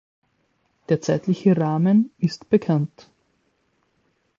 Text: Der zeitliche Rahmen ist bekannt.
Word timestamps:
Der 0.89 0.99
zeitliche 0.99 1.55
Rahmen 1.55 2.09
ist 2.17 2.49
bekannt. 2.49 3.11